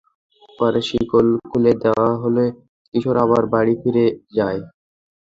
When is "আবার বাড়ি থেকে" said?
3.25-3.85